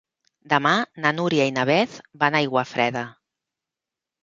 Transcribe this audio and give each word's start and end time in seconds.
Demà 0.53 0.71
na 1.03 1.11
Núria 1.17 1.45
i 1.51 1.51
na 1.59 1.67
Beth 1.71 1.99
van 2.25 2.39
a 2.39 2.43
Aiguafreda. 2.47 3.07